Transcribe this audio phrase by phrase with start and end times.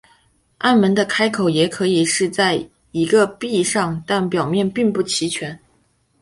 [0.57, 5.59] 暗门的开口也可以是在一个壁上但表面并不齐平。